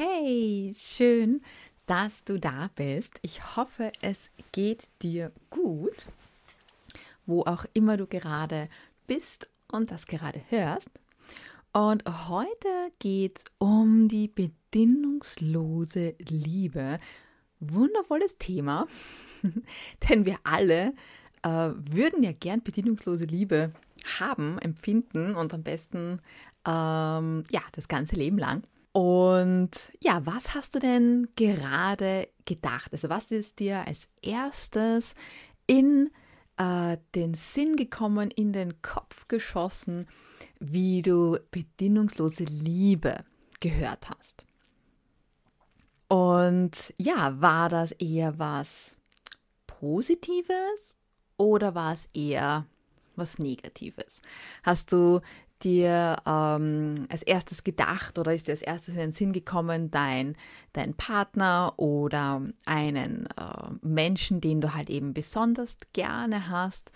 [0.00, 1.42] Hey, schön,
[1.86, 3.18] dass du da bist.
[3.22, 6.06] Ich hoffe, es geht dir gut,
[7.26, 8.68] wo auch immer du gerade
[9.08, 10.90] bist und das gerade hörst.
[11.72, 17.00] Und heute geht es um die bedingungslose Liebe.
[17.58, 18.86] Wundervolles Thema,
[20.08, 20.94] denn wir alle
[21.42, 23.72] äh, würden ja gern bedingungslose Liebe
[24.20, 26.20] haben, empfinden und am besten
[26.64, 28.62] ähm, ja das ganze Leben lang.
[28.98, 32.90] Und ja, was hast du denn gerade gedacht?
[32.90, 35.14] Also was ist dir als erstes
[35.68, 36.10] in
[36.56, 40.06] äh, den Sinn gekommen, in den Kopf geschossen,
[40.58, 43.24] wie du bedingungslose Liebe
[43.60, 44.44] gehört hast?
[46.08, 48.96] Und ja, war das eher was
[49.68, 50.96] Positives
[51.36, 52.66] oder war es eher
[53.14, 54.22] was Negatives?
[54.64, 55.20] Hast du
[55.64, 60.36] dir ähm, als erstes gedacht oder ist dir als erstes in den Sinn gekommen, dein,
[60.72, 66.92] dein Partner oder einen äh, Menschen, den du halt eben besonders gerne hast,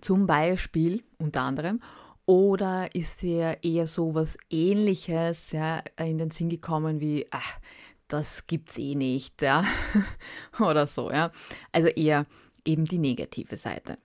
[0.00, 1.80] zum Beispiel unter anderem,
[2.26, 7.58] oder ist dir eher so was ähnliches ja, in den Sinn gekommen wie, ach,
[8.06, 9.64] das gibt's eh nicht, ja,
[10.60, 11.30] oder so, ja.
[11.72, 12.26] Also eher
[12.64, 13.98] eben die negative Seite.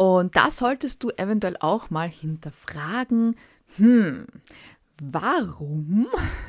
[0.00, 3.36] Und da solltest du eventuell auch mal hinterfragen,
[3.76, 4.26] hm,
[4.98, 6.06] warum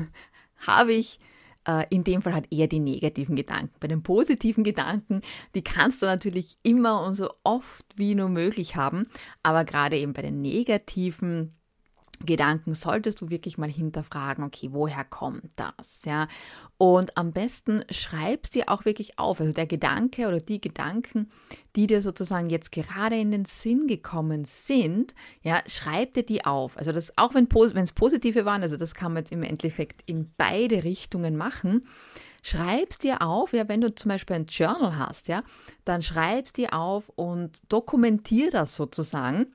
[0.66, 1.20] habe ich
[1.68, 3.76] äh, in dem Fall halt eher die negativen Gedanken.
[3.82, 5.22] Bei den positiven Gedanken,
[5.54, 9.08] die kannst du natürlich immer und so oft wie nur möglich haben,
[9.44, 11.54] aber gerade eben bei den negativen
[12.26, 16.04] Gedanken solltest du wirklich mal hinterfragen, okay, woher kommt das?
[16.06, 16.28] Ja,
[16.78, 19.40] und am besten schreib sie auch wirklich auf.
[19.40, 21.30] Also der Gedanke oder die Gedanken,
[21.76, 26.78] die dir sozusagen jetzt gerade in den Sinn gekommen sind, ja, schreib dir die auf.
[26.78, 27.48] Also das, auch wenn
[27.84, 31.86] es positive waren, also das kann man jetzt im Endeffekt in beide Richtungen machen.
[32.44, 35.44] Schreib's dir auf, ja, wenn du zum Beispiel ein Journal hast, ja,
[35.86, 39.54] dann schreib's dir auf und dokumentier das sozusagen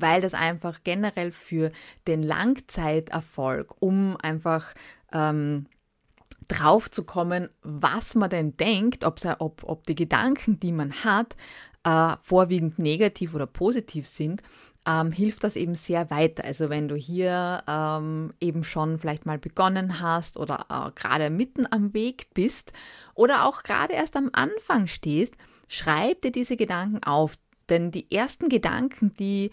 [0.00, 1.70] weil das einfach generell für
[2.06, 4.74] den Langzeiterfolg, um einfach
[5.12, 5.66] ähm,
[6.48, 11.36] drauf zu kommen, was man denn denkt, ob, ob die Gedanken, die man hat,
[11.84, 14.42] äh, vorwiegend negativ oder positiv sind,
[14.86, 16.44] ähm, hilft das eben sehr weiter.
[16.44, 21.66] Also wenn du hier ähm, eben schon vielleicht mal begonnen hast oder äh, gerade mitten
[21.70, 22.72] am Weg bist
[23.14, 25.34] oder auch gerade erst am Anfang stehst,
[25.68, 27.34] schreib dir diese Gedanken auf.
[27.68, 29.50] Denn die ersten Gedanken, die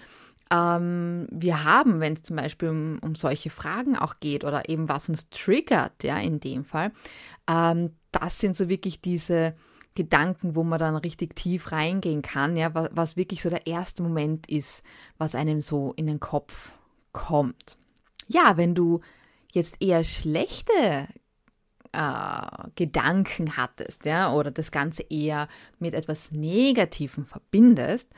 [0.51, 4.89] ähm, wir haben, wenn es zum Beispiel um, um, solche Fragen auch geht oder eben
[4.89, 6.91] was uns triggert, ja, in dem Fall,
[7.49, 9.55] ähm, das sind so wirklich diese
[9.95, 14.03] Gedanken, wo man dann richtig tief reingehen kann, ja, was, was wirklich so der erste
[14.03, 14.83] Moment ist,
[15.17, 16.73] was einem so in den Kopf
[17.11, 17.77] kommt.
[18.27, 18.99] Ja, wenn du
[19.53, 21.07] jetzt eher schlechte
[21.93, 25.47] äh, Gedanken hattest, ja, oder das Ganze eher
[25.79, 28.09] mit etwas Negativem verbindest,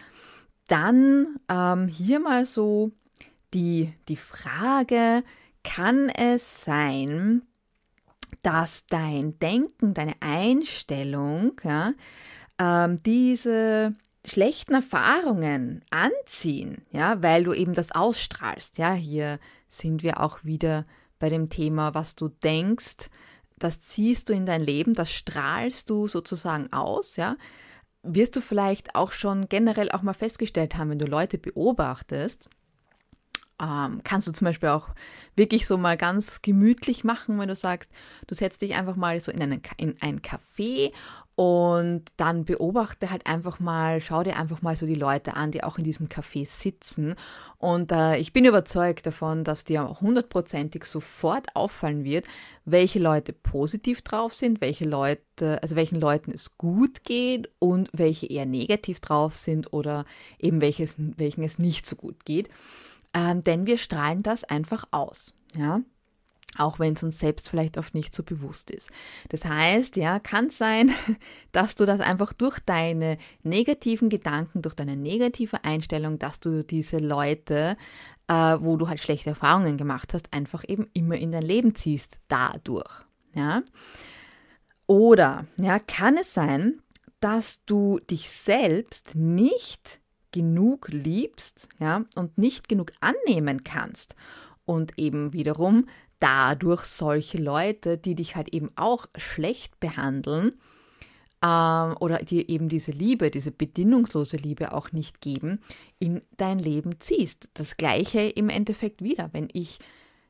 [0.68, 2.92] dann ähm, hier mal so
[3.54, 5.24] die, die Frage,
[5.64, 7.42] kann es sein,
[8.42, 11.94] dass dein Denken, deine Einstellung, ja,
[12.60, 13.96] ähm, diese
[14.26, 18.78] schlechten Erfahrungen anziehen, ja, weil du eben das ausstrahlst.
[18.78, 19.40] Ja, hier
[19.70, 20.86] sind wir auch wieder
[21.20, 23.10] bei dem Thema, was du denkst,
[23.58, 27.38] das ziehst du in dein Leben, das strahlst du sozusagen aus, ja
[28.08, 32.50] wirst du vielleicht auch schon generell auch mal festgestellt haben, wenn du Leute beobachtest,
[33.62, 34.90] ähm, kannst du zum Beispiel auch
[35.36, 37.90] wirklich so mal ganz gemütlich machen, wenn du sagst,
[38.28, 40.92] du setzt dich einfach mal so in, einen, in ein Café
[41.40, 45.64] und dann beobachte halt einfach mal, schau dir einfach mal so die Leute an, die
[45.64, 47.14] auch in diesem Café sitzen.
[47.60, 52.26] Und äh, ich bin überzeugt davon, dass dir hundertprozentig sofort auffallen wird,
[52.66, 58.26] welche Leute positiv drauf sind, welche Leute, also welchen Leuten es gut geht und welche
[58.26, 60.06] eher negativ drauf sind oder
[60.40, 62.50] eben welches, welchen es nicht so gut geht.
[63.18, 65.34] Ähm, denn wir strahlen das einfach aus.
[65.58, 65.82] Ja,
[66.56, 68.92] auch wenn es uns selbst vielleicht oft nicht so bewusst ist.
[69.30, 70.92] Das heißt, ja, kann sein,
[71.52, 77.00] dass du das einfach durch deine negativen Gedanken, durch deine negative Einstellung, dass du diese
[77.00, 77.76] Leute,
[78.28, 82.20] äh, wo du halt schlechte Erfahrungen gemacht hast, einfach eben immer in dein Leben ziehst
[82.28, 83.06] dadurch.
[83.34, 83.64] Ja?
[84.86, 86.82] Oder ja, kann es sein,
[87.20, 90.02] dass du dich selbst nicht
[90.38, 94.14] genug liebst, ja, und nicht genug annehmen kannst
[94.66, 95.88] und eben wiederum
[96.20, 100.54] dadurch solche Leute, die dich halt eben auch schlecht behandeln
[101.44, 105.60] ähm, oder dir eben diese Liebe, diese bedingungslose Liebe auch nicht geben,
[105.98, 107.50] in dein Leben ziehst.
[107.56, 109.80] Das gleiche im Endeffekt wieder, wenn ich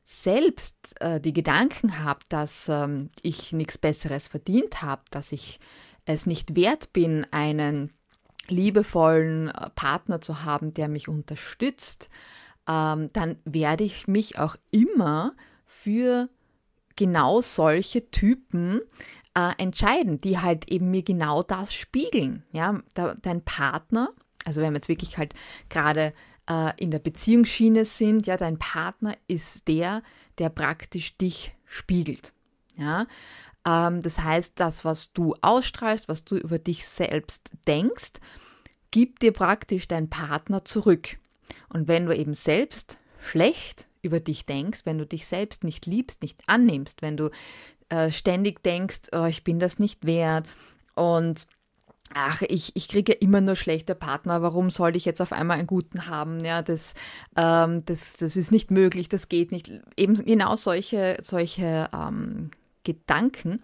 [0.06, 5.60] selbst äh, die Gedanken habe, dass ähm, ich nichts Besseres verdient habe, dass ich
[6.06, 7.92] es nicht wert bin, einen
[8.50, 12.08] liebevollen äh, Partner zu haben, der mich unterstützt,
[12.68, 15.34] ähm, dann werde ich mich auch immer
[15.66, 16.28] für
[16.96, 18.80] genau solche Typen
[19.34, 22.42] äh, entscheiden, die halt eben mir genau das spiegeln.
[22.52, 24.10] Ja, da, dein Partner,
[24.44, 25.34] also wenn wir jetzt wirklich halt
[25.68, 26.12] gerade
[26.48, 30.02] äh, in der Beziehungsschiene sind, ja, dein Partner ist der,
[30.38, 32.32] der praktisch dich spiegelt.
[32.78, 33.06] Ja,
[33.66, 38.12] ähm, das heißt, das, was du ausstrahlst, was du über dich selbst denkst,
[38.90, 41.18] gibt dir praktisch dein Partner zurück.
[41.68, 46.22] Und wenn du eben selbst schlecht über dich denkst, wenn du dich selbst nicht liebst,
[46.22, 47.30] nicht annimmst, wenn du
[47.88, 50.46] äh, ständig denkst, oh, ich bin das nicht wert
[50.94, 51.46] und
[52.14, 55.66] ach, ich, ich kriege immer nur schlechte Partner, warum soll ich jetzt auf einmal einen
[55.66, 56.42] guten haben?
[56.44, 56.94] Ja, das,
[57.36, 59.70] ähm, das, das ist nicht möglich, das geht nicht.
[59.96, 62.50] Eben genau solche, solche ähm,
[62.84, 63.62] Gedanken,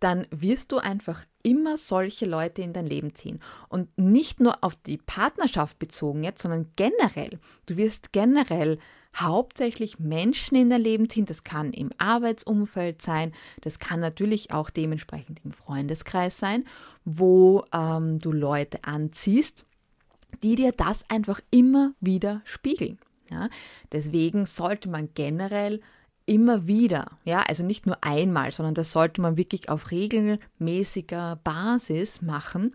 [0.00, 3.40] dann wirst du einfach immer solche Leute in dein Leben ziehen.
[3.68, 7.38] Und nicht nur auf die Partnerschaft bezogen jetzt, sondern generell.
[7.66, 8.78] Du wirst generell
[9.14, 11.24] hauptsächlich Menschen in dein Leben ziehen.
[11.24, 13.32] Das kann im Arbeitsumfeld sein,
[13.62, 16.64] das kann natürlich auch dementsprechend im Freundeskreis sein,
[17.04, 19.64] wo ähm, du Leute anziehst,
[20.42, 22.98] die dir das einfach immer wieder spiegeln.
[23.30, 23.48] Ja?
[23.92, 25.80] Deswegen sollte man generell
[26.26, 32.20] immer wieder, ja, also nicht nur einmal, sondern das sollte man wirklich auf regelmäßiger Basis
[32.20, 32.74] machen,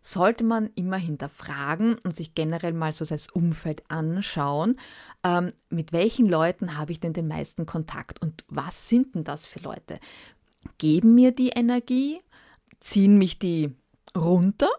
[0.00, 4.76] sollte man immer hinterfragen und sich generell mal so sein Umfeld anschauen,
[5.24, 9.46] ähm, mit welchen Leuten habe ich denn den meisten Kontakt und was sind denn das
[9.46, 9.98] für Leute?
[10.78, 12.20] Geben mir die Energie,
[12.80, 13.74] ziehen mich die
[14.16, 14.70] runter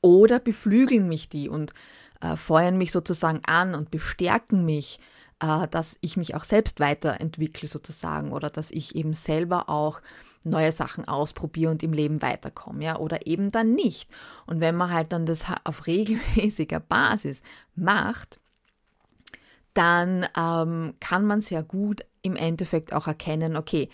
[0.00, 1.72] oder beflügeln mich die und
[2.20, 4.98] äh, feuern mich sozusagen an und bestärken mich
[5.42, 10.00] dass ich mich auch selbst weiterentwickle sozusagen oder dass ich eben selber auch
[10.44, 14.08] neue Sachen ausprobiere und im Leben weiterkomme, ja, oder eben dann nicht.
[14.46, 17.42] Und wenn man halt dann das auf regelmäßiger Basis
[17.74, 18.40] macht,
[19.74, 23.88] dann ähm, kann man sehr gut im Endeffekt auch erkennen, okay,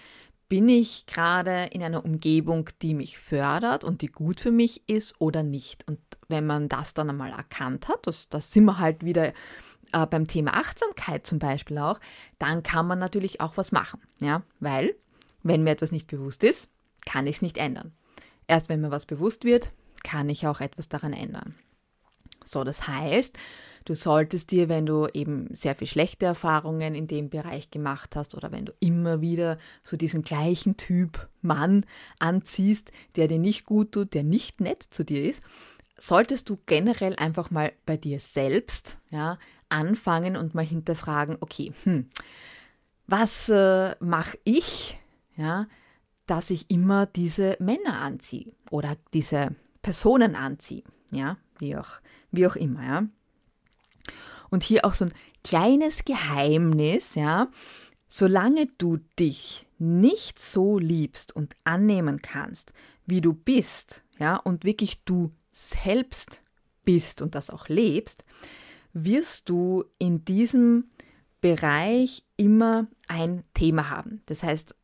[0.49, 5.21] bin ich gerade in einer Umgebung, die mich fördert und die gut für mich ist
[5.21, 5.87] oder nicht?
[5.87, 9.33] Und wenn man das dann einmal erkannt hat, das, das sind wir halt wieder
[9.93, 12.01] äh, beim Thema Achtsamkeit zum Beispiel auch,
[12.39, 14.01] dann kann man natürlich auch was machen.
[14.21, 14.43] Ja?
[14.61, 14.95] Weil,
[15.43, 16.71] wenn mir etwas nicht bewusst ist,
[17.07, 17.93] kann ich es nicht ändern.
[18.47, 19.73] Erst wenn mir was bewusst wird,
[20.05, 21.55] kann ich auch etwas daran ändern.
[22.45, 23.37] So, das heißt,
[23.85, 28.35] du solltest dir, wenn du eben sehr viel schlechte Erfahrungen in dem Bereich gemacht hast
[28.35, 31.85] oder wenn du immer wieder so diesen gleichen Typ Mann
[32.19, 35.43] anziehst, der dir nicht gut tut, der nicht nett zu dir ist,
[35.99, 42.09] solltest du generell einfach mal bei dir selbst ja, anfangen und mal hinterfragen, okay, hm,
[43.07, 44.99] was äh, mache ich,
[45.37, 45.67] ja,
[46.27, 52.01] dass ich immer diese Männer anziehe oder diese Personen anziehe, ja, wie auch,
[52.31, 53.03] wie auch immer, ja.
[54.51, 55.13] Und hier auch so ein
[55.45, 57.49] kleines Geheimnis, ja,
[58.09, 62.73] solange du dich nicht so liebst und annehmen kannst,
[63.07, 66.41] wie du bist, ja, und wirklich du selbst
[66.85, 68.25] bist und das auch lebst,
[68.93, 70.91] wirst du in diesem
[71.41, 74.23] Bereich immer ein Thema haben.
[74.27, 74.75] Das heißt,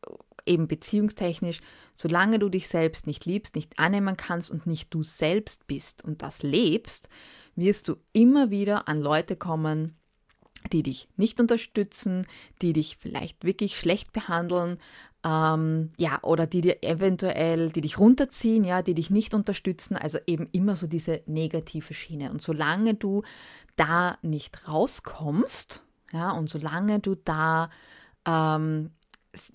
[0.45, 1.61] eben beziehungstechnisch,
[1.93, 6.21] solange du dich selbst nicht liebst, nicht annehmen kannst und nicht du selbst bist und
[6.21, 7.09] das lebst,
[7.55, 9.97] wirst du immer wieder an Leute kommen,
[10.71, 12.25] die dich nicht unterstützen,
[12.61, 14.77] die dich vielleicht wirklich schlecht behandeln,
[15.25, 20.19] ähm, ja, oder die dir eventuell, die dich runterziehen, ja, die dich nicht unterstützen, also
[20.27, 22.29] eben immer so diese negative Schiene.
[22.31, 23.23] Und solange du
[23.75, 27.69] da nicht rauskommst, ja, und solange du da
[28.27, 28.91] ähm,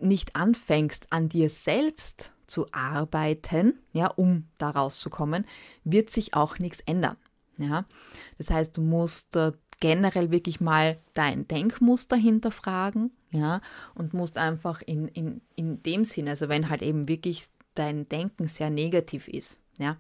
[0.00, 5.47] nicht anfängst, an dir selbst zu arbeiten, ja, um da rauszukommen,
[5.85, 7.17] wird sich auch nichts ändern.
[7.59, 7.85] Ja,
[8.38, 13.61] das heißt, du musst äh, generell wirklich mal dein Denkmuster hinterfragen, ja,
[13.95, 18.49] und musst einfach in, in, in dem Sinn, also wenn halt eben wirklich dein Denken
[18.49, 19.97] sehr negativ ist, ja,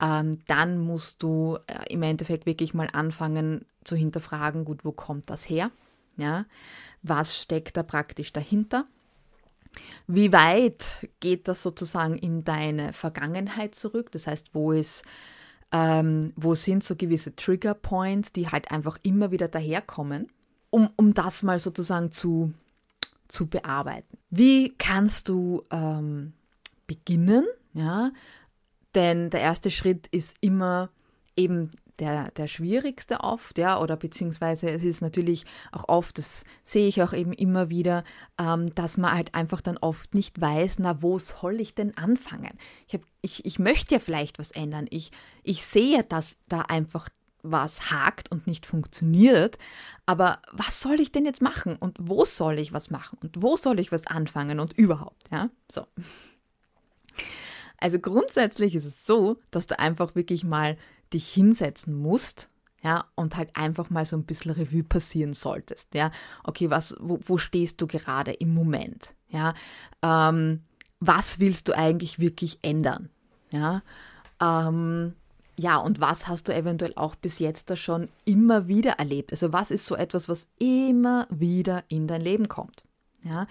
[0.00, 5.30] ähm, dann musst du äh, im Endeffekt wirklich mal anfangen zu hinterfragen, gut, wo kommt
[5.30, 5.70] das her,
[6.16, 6.46] ja,
[7.02, 8.86] was steckt da praktisch dahinter,
[10.06, 15.04] wie weit geht das sozusagen in deine Vergangenheit zurück, das heißt, wo ist
[15.72, 20.28] ähm, wo sind so gewisse Trigger Points, die halt einfach immer wieder daherkommen,
[20.70, 22.52] um, um das mal sozusagen zu,
[23.28, 24.18] zu bearbeiten.
[24.30, 26.34] Wie kannst du ähm,
[26.86, 27.46] beginnen?
[27.74, 28.12] Ja,
[28.94, 30.90] denn der erste Schritt ist immer
[31.36, 31.70] eben
[32.02, 37.00] der, der schwierigste oft, ja, oder beziehungsweise es ist natürlich auch oft, das sehe ich
[37.00, 38.02] auch eben immer wieder,
[38.40, 42.58] ähm, dass man halt einfach dann oft nicht weiß, na, wo soll ich denn anfangen?
[42.88, 44.86] Ich, hab, ich, ich möchte ja vielleicht was ändern.
[44.90, 45.12] Ich,
[45.44, 47.08] ich sehe, dass da einfach
[47.44, 49.56] was hakt und nicht funktioniert,
[50.04, 53.56] aber was soll ich denn jetzt machen und wo soll ich was machen und wo
[53.56, 55.50] soll ich was anfangen und überhaupt, ja?
[55.70, 55.86] So.
[57.82, 60.76] Also grundsätzlich ist es so, dass du einfach wirklich mal
[61.12, 62.48] dich hinsetzen musst,
[62.84, 66.12] ja, und halt einfach mal so ein bisschen Revue passieren solltest, ja.
[66.44, 69.54] Okay, was, wo, wo stehst du gerade im Moment, ja?
[70.00, 70.62] Ähm,
[71.00, 73.08] was willst du eigentlich wirklich ändern,
[73.50, 73.82] ja?
[74.40, 75.14] Ähm,
[75.58, 79.32] ja, und was hast du eventuell auch bis jetzt da schon immer wieder erlebt?
[79.32, 82.84] Also was ist so etwas, was immer wieder in dein Leben kommt?
[83.24, 83.46] Ja,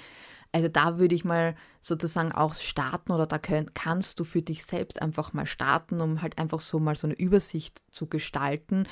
[0.51, 4.65] also da würde ich mal sozusagen auch starten oder da könnt, kannst du für dich
[4.65, 8.85] selbst einfach mal starten, um halt einfach so mal so eine Übersicht zu gestalten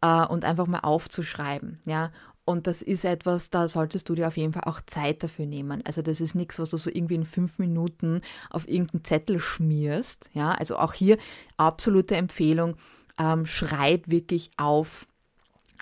[0.00, 1.80] äh, und einfach mal aufzuschreiben.
[1.86, 2.10] Ja,
[2.44, 5.82] und das ist etwas, da solltest du dir auf jeden Fall auch Zeit dafür nehmen.
[5.84, 10.30] Also das ist nichts, was du so irgendwie in fünf Minuten auf irgendeinen Zettel schmierst.
[10.32, 11.18] Ja, also auch hier
[11.56, 12.76] absolute Empfehlung,
[13.18, 15.08] ähm, schreib wirklich auf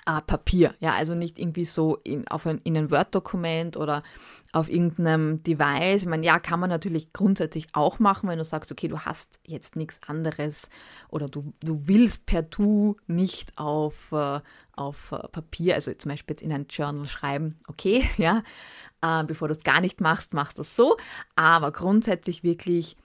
[0.05, 0.75] äh, Papier.
[0.79, 4.03] Ja, also nicht irgendwie so in, auf ein, in ein Word-Dokument oder
[4.53, 6.03] auf irgendeinem Device.
[6.03, 9.39] Ich meine, ja, kann man natürlich grundsätzlich auch machen, wenn du sagst, okay, du hast
[9.45, 10.69] jetzt nichts anderes
[11.09, 14.39] oder du, du willst per Tu nicht auf, äh,
[14.75, 18.43] auf äh, Papier, also zum Beispiel jetzt in ein Journal schreiben, okay, ja,
[19.01, 20.97] äh, bevor du es gar nicht machst, machst du es so.
[21.35, 22.97] Aber grundsätzlich wirklich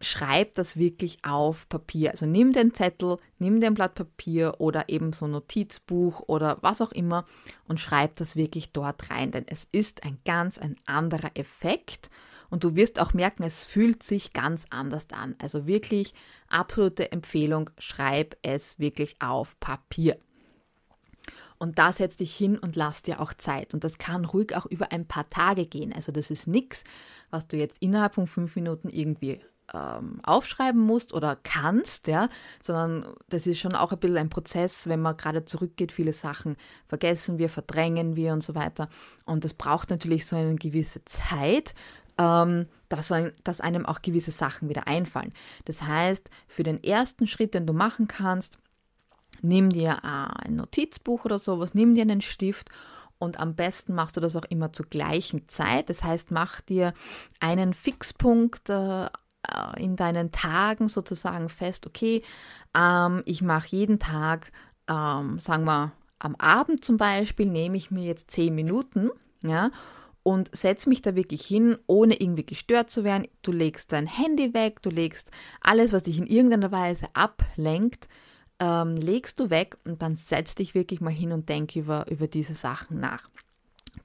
[0.00, 2.12] schreib das wirklich auf Papier.
[2.12, 6.80] Also nimm den Zettel, nimm den Blatt Papier oder eben so ein Notizbuch oder was
[6.80, 7.26] auch immer
[7.68, 12.10] und schreib das wirklich dort rein, denn es ist ein ganz ein anderer Effekt
[12.48, 15.34] und du wirst auch merken, es fühlt sich ganz anders an.
[15.40, 16.14] Also wirklich
[16.48, 20.18] absolute Empfehlung, schreib es wirklich auf Papier.
[21.58, 23.74] Und da setz dich hin und lass dir auch Zeit.
[23.74, 25.92] Und das kann ruhig auch über ein paar Tage gehen.
[25.92, 26.84] Also das ist nichts,
[27.30, 29.40] was du jetzt innerhalb von fünf Minuten irgendwie
[29.74, 32.28] ähm, aufschreiben musst oder kannst, ja,
[32.62, 36.56] sondern das ist schon auch ein bisschen ein Prozess, wenn man gerade zurückgeht, viele Sachen
[36.86, 38.88] vergessen wir, verdrängen wir und so weiter.
[39.24, 41.74] Und das braucht natürlich so eine gewisse Zeit,
[42.18, 43.12] ähm, dass,
[43.44, 45.32] dass einem auch gewisse Sachen wieder einfallen.
[45.64, 48.58] Das heißt, für den ersten Schritt, den du machen kannst,
[49.42, 52.70] nimm dir ein Notizbuch oder sowas, nimm dir einen Stift
[53.18, 55.88] und am besten machst du das auch immer zur gleichen Zeit.
[55.88, 56.92] Das heißt, mach dir
[57.40, 59.06] einen Fixpunkt äh,
[59.78, 62.22] in deinen Tagen sozusagen fest, okay,
[62.76, 64.52] ähm, ich mache jeden Tag,
[64.88, 69.10] ähm, sagen wir, am Abend zum Beispiel nehme ich mir jetzt zehn Minuten,
[69.42, 69.70] ja,
[70.26, 73.28] und setze mich da wirklich hin, ohne irgendwie gestört zu werden.
[73.42, 78.08] Du legst dein Handy weg, du legst alles, was dich in irgendeiner Weise ablenkt,
[78.58, 82.26] ähm, legst du weg und dann setz dich wirklich mal hin und denk über, über
[82.26, 83.28] diese Sachen nach,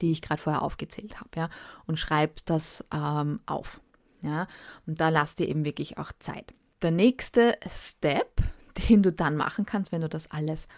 [0.00, 1.50] die ich gerade vorher aufgezählt habe, ja,
[1.86, 3.80] und schreib das ähm, auf.
[4.22, 4.46] Ja,
[4.86, 6.54] und da lass dir eben wirklich auch Zeit.
[6.80, 8.40] Der nächste Step,
[8.88, 10.68] den du dann machen kannst, wenn du das alles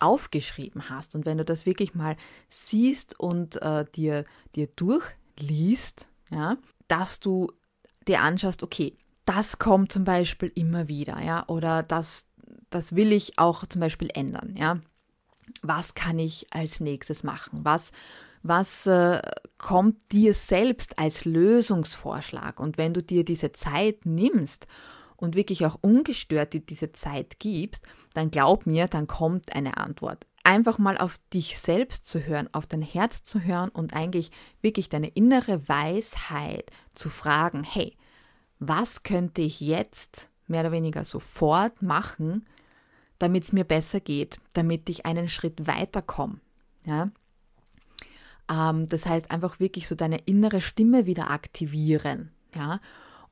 [0.00, 2.16] aufgeschrieben hast und wenn du das wirklich mal
[2.48, 4.24] siehst und äh, dir,
[4.54, 6.56] dir durchliest, ja,
[6.88, 7.52] dass du
[8.06, 12.26] dir anschaust, okay, das kommt zum Beispiel immer wieder, ja, oder das,
[12.70, 14.80] das will ich auch zum Beispiel ändern, ja.
[15.62, 17.60] Was kann ich als nächstes machen?
[17.62, 17.92] Was
[18.44, 19.22] was äh,
[19.56, 22.60] kommt dir selbst als Lösungsvorschlag?
[22.60, 24.66] Und wenn du dir diese Zeit nimmst
[25.16, 30.26] und wirklich auch ungestört dir diese Zeit gibst, dann glaub mir, dann kommt eine Antwort.
[30.44, 34.90] Einfach mal auf dich selbst zu hören, auf dein Herz zu hören und eigentlich wirklich
[34.90, 37.96] deine innere Weisheit zu fragen, hey,
[38.58, 42.44] was könnte ich jetzt mehr oder weniger sofort machen,
[43.18, 46.40] damit es mir besser geht, damit ich einen Schritt weiterkomme.
[46.84, 47.10] Ja?
[48.50, 52.30] Ähm, das heißt, einfach wirklich so deine innere Stimme wieder aktivieren.
[52.54, 52.80] Ja?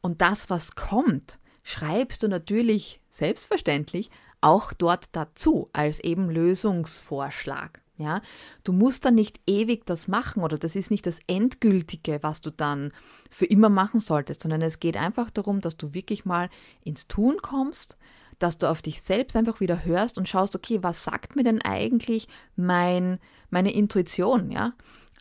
[0.00, 7.80] Und das, was kommt, schreibst du natürlich selbstverständlich auch dort dazu als eben Lösungsvorschlag.
[7.98, 8.20] Ja,
[8.64, 12.50] du musst dann nicht ewig das machen oder das ist nicht das Endgültige, was du
[12.50, 12.90] dann
[13.30, 16.48] für immer machen solltest, sondern es geht einfach darum, dass du wirklich mal
[16.82, 17.98] ins Tun kommst,
[18.40, 21.62] dass du auf dich selbst einfach wieder hörst und schaust, okay, was sagt mir denn
[21.62, 22.26] eigentlich
[22.56, 24.72] mein, meine Intuition, ja?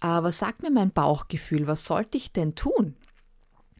[0.01, 2.95] Aber sagt mir mein Bauchgefühl, was sollte ich denn tun?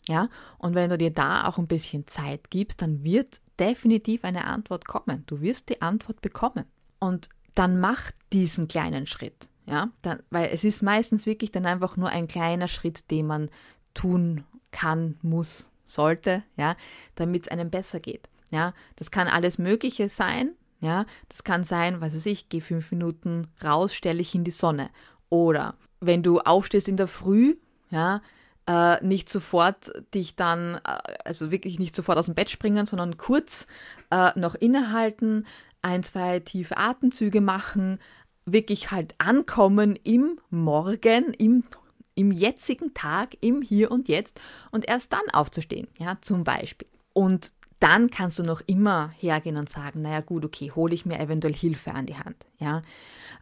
[0.08, 4.46] Ja, und wenn du dir da auch ein bisschen Zeit gibst, dann wird definitiv eine
[4.46, 5.24] Antwort kommen.
[5.28, 6.66] Du wirst die Antwort bekommen.
[7.00, 9.50] Und dann mach diesen kleinen Schritt.
[9.66, 13.50] Ja, dann, weil es ist meistens wirklich dann einfach nur ein kleiner Schritt, den man
[13.94, 16.75] tun kann, muss, sollte, ja,
[17.16, 18.28] damit es einem besser geht.
[18.50, 22.92] Ja, das kann alles Mögliche sein, Ja, das kann sein, was weiß ich, geh fünf
[22.92, 24.90] Minuten raus, stelle dich in die Sonne.
[25.30, 27.55] Oder wenn du aufstehst in der Früh,
[27.89, 28.22] ja,
[28.67, 33.17] äh, nicht sofort dich dann, äh, also wirklich nicht sofort aus dem Bett springen, sondern
[33.17, 33.67] kurz
[34.10, 35.46] äh, noch innehalten,
[35.81, 38.00] ein, zwei tiefe Atemzüge machen,
[38.46, 41.63] wirklich halt ankommen im Morgen, im,
[42.15, 44.39] im jetzigen Tag, im Hier und Jetzt
[44.72, 46.88] und erst dann aufzustehen, ja, zum Beispiel.
[47.13, 51.20] Und dann kannst du noch immer hergehen und sagen, naja gut, okay, hole ich mir
[51.20, 52.84] eventuell Hilfe an die Hand, ja,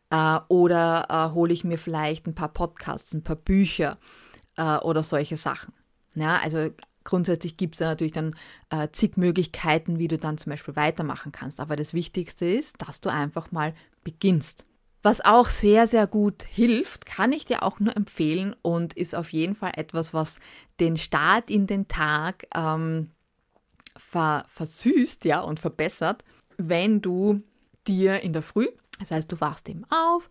[0.09, 3.97] äh, oder äh, hole ich mir vielleicht ein paar Podcasts, ein paar Bücher
[4.57, 5.73] äh, oder solche Sachen.
[6.15, 6.69] Ja, also
[7.03, 8.35] grundsätzlich gibt es ja natürlich dann
[8.69, 11.59] äh, zig Möglichkeiten, wie du dann zum Beispiel weitermachen kannst.
[11.59, 13.73] Aber das Wichtigste ist, dass du einfach mal
[14.03, 14.65] beginnst.
[15.01, 19.31] Was auch sehr, sehr gut hilft, kann ich dir auch nur empfehlen und ist auf
[19.31, 20.39] jeden Fall etwas, was
[20.81, 23.11] den Start in den Tag ähm,
[23.95, 26.25] ver versüßt ja, und verbessert,
[26.57, 27.41] wenn du
[27.87, 28.67] dir in der Früh,
[29.00, 30.29] das heißt, du wachst eben auf,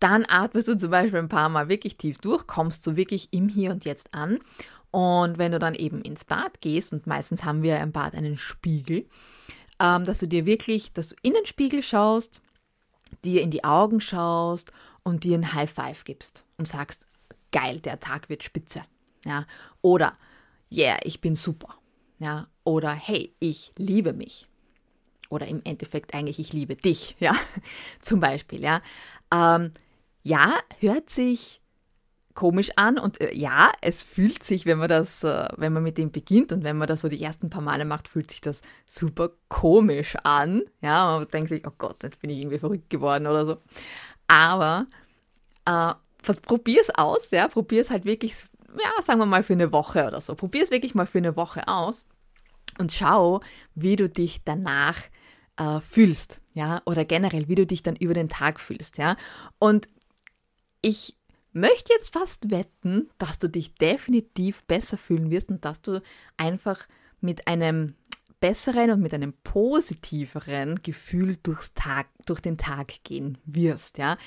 [0.00, 3.48] dann atmest du zum Beispiel ein paar Mal wirklich tief durch, kommst du wirklich im
[3.48, 4.38] Hier und Jetzt an.
[4.90, 8.36] Und wenn du dann eben ins Bad gehst, und meistens haben wir im Bad einen
[8.36, 9.06] Spiegel,
[9.80, 12.42] ähm, dass du dir wirklich, dass du in den Spiegel schaust,
[13.24, 17.06] dir in die Augen schaust und dir ein High Five gibst und sagst,
[17.50, 18.82] geil, der Tag wird spitze.
[19.24, 19.46] Ja,
[19.82, 20.16] oder
[20.70, 21.76] yeah, ich bin super.
[22.18, 24.48] Ja, oder hey, ich liebe mich.
[25.30, 27.34] Oder im Endeffekt eigentlich, ich liebe dich, ja,
[28.00, 28.80] zum Beispiel, ja.
[29.32, 29.72] Ähm,
[30.22, 31.60] ja, hört sich
[32.34, 35.98] komisch an und äh, ja, es fühlt sich, wenn man das, äh, wenn man mit
[35.98, 38.60] dem beginnt und wenn man das so die ersten paar Male macht, fühlt sich das
[38.86, 40.62] super komisch an.
[40.82, 43.58] Ja, man denkt sich, oh Gott, jetzt bin ich irgendwie verrückt geworden oder so.
[44.26, 44.86] Aber
[45.64, 45.94] äh,
[46.42, 48.34] probier es aus, ja, probier es halt wirklich,
[48.78, 50.34] ja, sagen wir mal für eine Woche oder so.
[50.34, 52.06] Probier es wirklich mal für eine Woche aus
[52.78, 53.40] und schau,
[53.74, 54.96] wie du dich danach
[55.56, 59.16] äh, fühlst, ja, oder generell, wie du dich dann über den Tag fühlst, ja.
[59.58, 59.88] Und
[60.80, 61.16] ich
[61.52, 66.02] möchte jetzt fast wetten, dass du dich definitiv besser fühlen wirst und dass du
[66.36, 66.86] einfach
[67.20, 67.94] mit einem
[68.40, 74.18] besseren und mit einem positiveren Gefühl durchs Tag, durch den Tag gehen wirst, ja.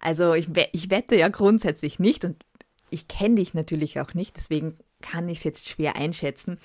[0.00, 2.44] Also ich, ich wette ja grundsätzlich nicht und
[2.90, 6.58] ich kenne dich natürlich auch nicht, deswegen kann ich es jetzt schwer einschätzen.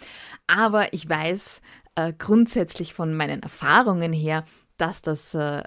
[0.46, 1.62] Aber ich weiß
[2.00, 4.44] äh, grundsätzlich von meinen Erfahrungen her,
[4.78, 5.64] dass das äh,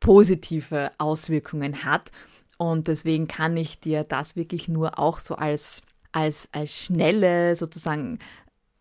[0.00, 2.10] positive Auswirkungen hat.
[2.58, 8.18] Und deswegen kann ich dir das wirklich nur auch so als, als, als schnelle sozusagen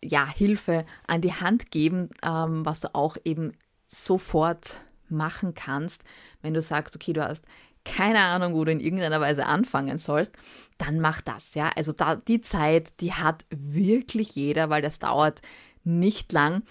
[0.03, 3.53] ja, Hilfe an die Hand geben, ähm, was du auch eben
[3.87, 4.77] sofort
[5.09, 6.03] machen kannst,
[6.41, 7.45] wenn du sagst, okay, du hast
[7.85, 10.33] keine Ahnung, wo du in irgendeiner Weise anfangen sollst,
[10.77, 11.71] dann mach das, ja.
[11.75, 15.41] Also da, die Zeit, die hat wirklich jeder, weil das dauert
[15.83, 16.63] nicht lang,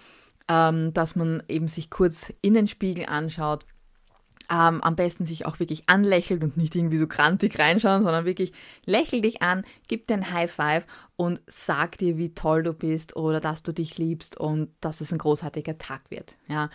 [0.48, 3.64] ähm, dass man eben sich kurz in den Spiegel anschaut,
[4.50, 8.52] ähm, am besten sich auch wirklich anlächelt und nicht irgendwie so krantig reinschauen, sondern wirklich
[8.86, 13.14] lächel dich an, gib dir ein High Five und sag dir, wie toll du bist
[13.16, 16.36] oder dass du dich liebst und dass es ein großartiger Tag wird.
[16.46, 16.70] Ja.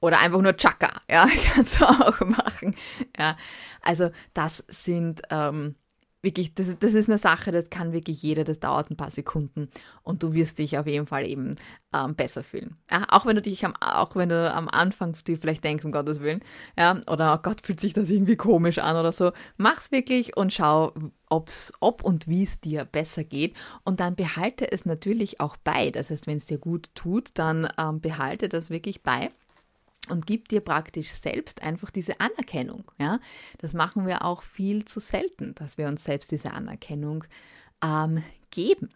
[0.00, 2.74] Oder einfach nur Chaka, ja, kannst du auch machen.
[3.18, 3.36] Ja.
[3.82, 5.74] Also das sind ähm,
[6.22, 9.68] wirklich, das, das ist eine Sache, das kann wirklich jeder, das dauert ein paar Sekunden
[10.02, 11.56] und du wirst dich auf jeden Fall eben
[11.94, 12.76] ähm, besser fühlen.
[12.90, 15.92] Ja, auch wenn du dich am, auch wenn du am Anfang dir vielleicht denkst, um
[15.92, 16.40] Gottes Willen,
[16.78, 20.52] ja, oder oh Gott, fühlt sich das irgendwie komisch an oder so, mach's wirklich und
[20.52, 20.92] schau,
[21.28, 23.54] ob's, ob und wie es dir besser geht
[23.84, 25.90] und dann behalte es natürlich auch bei.
[25.90, 29.30] Das heißt, wenn es dir gut tut, dann ähm, behalte das wirklich bei
[30.10, 32.90] und gib dir praktisch selbst einfach diese Anerkennung.
[32.98, 33.20] Ja?
[33.58, 37.24] Das machen wir auch viel zu selten, dass wir uns selbst diese Anerkennung
[37.84, 38.90] ähm, geben.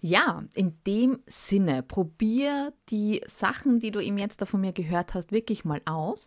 [0.00, 5.14] Ja, in dem Sinne, probier die Sachen, die du eben jetzt da von mir gehört
[5.14, 6.26] hast, wirklich mal aus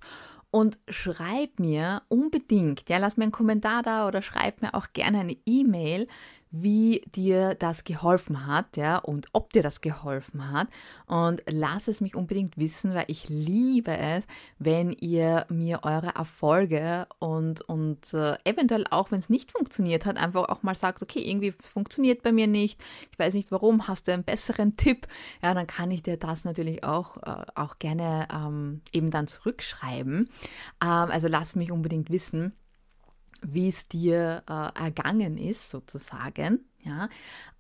[0.51, 5.19] und schreib mir unbedingt, ja, lass mir einen Kommentar da oder schreib mir auch gerne
[5.19, 6.07] eine E-Mail,
[6.51, 10.67] wie dir das geholfen hat, ja, und ob dir das geholfen hat.
[11.05, 14.25] Und lass es mich unbedingt wissen, weil ich liebe es,
[14.57, 20.17] wenn ihr mir eure Erfolge und, und äh, eventuell auch, wenn es nicht funktioniert hat,
[20.17, 24.07] einfach auch mal sagt, okay, irgendwie funktioniert bei mir nicht, ich weiß nicht warum, hast
[24.07, 25.07] du einen besseren Tipp?
[25.43, 30.29] Ja, dann kann ich dir das natürlich auch, äh, auch gerne ähm, eben dann zurückschreiben.
[30.83, 32.53] Ähm, also lass mich unbedingt wissen
[33.41, 36.65] wie es dir äh, ergangen ist, sozusagen.
[36.83, 37.09] Ja.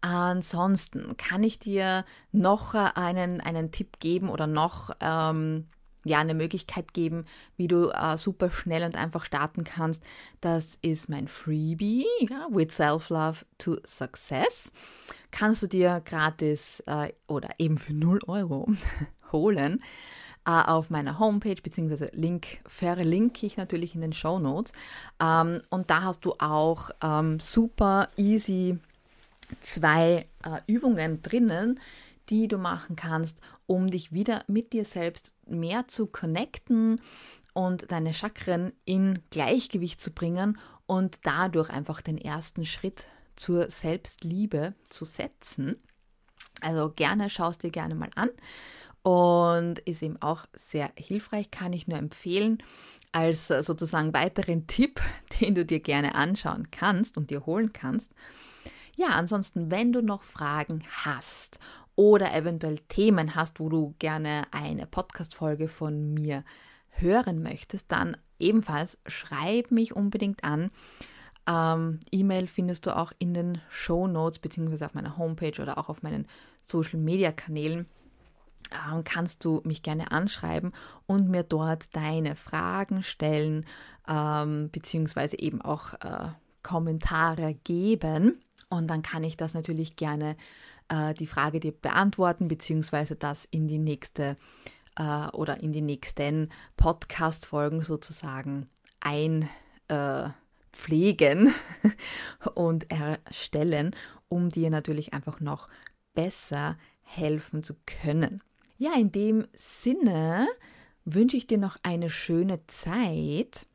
[0.01, 5.67] Ansonsten kann ich dir noch äh, einen, einen Tipp geben oder noch ähm,
[6.05, 7.25] ja, eine Möglichkeit geben,
[7.57, 10.01] wie du äh, super schnell und einfach starten kannst.
[10.41, 14.71] Das ist mein Freebie, ja, With Self-Love to Success.
[15.31, 18.71] Kannst du dir gratis äh, oder eben für 0 Euro
[19.31, 19.83] holen.
[20.49, 24.71] Äh, auf meiner Homepage, beziehungsweise Link verlinke ich natürlich in den Show Notes.
[25.21, 28.79] Ähm, und da hast du auch ähm, super easy
[29.61, 31.79] zwei äh, Übungen drinnen,
[32.29, 36.99] die du machen kannst, um dich wieder mit dir selbst mehr zu connecten
[37.53, 40.57] und deine Chakren in Gleichgewicht zu bringen
[40.87, 45.75] und dadurch einfach den ersten Schritt zur Selbstliebe zu setzen.
[46.61, 48.29] Also gerne schaust dir gerne mal an
[49.03, 52.61] und ist eben auch sehr hilfreich, kann ich nur empfehlen
[53.11, 55.01] als sozusagen weiteren Tipp,
[55.41, 58.11] den du dir gerne anschauen kannst und dir holen kannst.
[58.95, 61.59] Ja, ansonsten, wenn du noch Fragen hast
[61.95, 66.43] oder eventuell Themen hast, wo du gerne eine Podcast-Folge von mir
[66.89, 70.71] hören möchtest, dann ebenfalls schreib mich unbedingt an.
[71.47, 75.89] Ähm, E-Mail findest du auch in den Show Notes beziehungsweise auf meiner Homepage oder auch
[75.89, 76.27] auf meinen
[76.61, 77.87] Social Media Kanälen.
[78.71, 80.73] Ähm, kannst du mich gerne anschreiben
[81.07, 83.65] und mir dort deine Fragen stellen
[84.07, 86.29] ähm, beziehungsweise eben auch äh,
[86.63, 88.39] Kommentare geben.
[88.69, 90.35] Und dann kann ich das natürlich gerne
[90.89, 94.37] äh, die Frage dir beantworten beziehungsweise das in die nächste
[94.97, 98.67] äh, oder in die nächsten Podcast-Folgen sozusagen
[98.99, 99.47] einpflegen
[101.47, 103.95] äh, und erstellen,
[104.27, 105.69] um dir natürlich einfach noch
[106.13, 108.43] besser helfen zu können.
[108.81, 110.47] Ja, in dem Sinne
[111.03, 113.67] wünsche ich dir noch eine schöne Zeit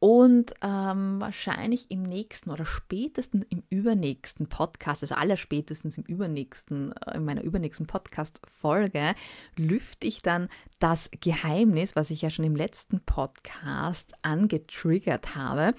[0.00, 6.92] und ähm, wahrscheinlich im nächsten oder spätestens im übernächsten Podcast, also aller spätestens im übernächsten,
[7.06, 9.14] äh, in meiner übernächsten Podcast-Folge,
[9.56, 10.48] lüfte ich dann
[10.80, 15.74] das Geheimnis, was ich ja schon im letzten Podcast angetriggert habe.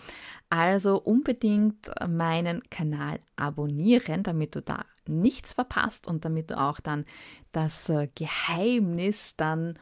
[0.49, 7.05] Also unbedingt meinen Kanal abonnieren, damit du da nichts verpasst und damit du auch dann
[7.51, 9.77] das äh, Geheimnis dann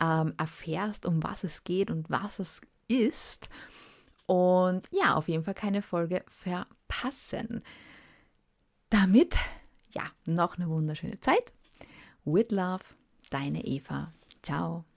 [0.00, 3.48] ähm, erfährst, um was es geht und was es ist.
[4.26, 7.62] Und ja, auf jeden Fall keine Folge verpassen.
[8.90, 9.36] Damit,
[9.94, 11.52] ja, noch eine wunderschöne Zeit.
[12.24, 12.84] With Love,
[13.30, 14.12] deine Eva.
[14.42, 14.84] Ciao.